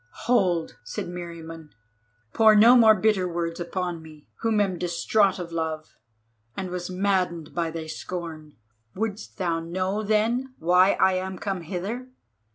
[0.25, 1.69] "Hold!" said Meriamun,
[2.33, 5.95] "pour no more bitter words upon me, who am distraught of love,
[6.57, 8.55] and was maddened by thy scorn.
[8.95, 12.07] Wouldst thou know then why I am come hither?